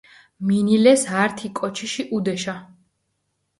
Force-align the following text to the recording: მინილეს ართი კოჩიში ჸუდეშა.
მინილეს 0.47 1.03
ართი 1.21 1.47
კოჩიში 1.57 2.03
ჸუდეშა. 2.09 2.55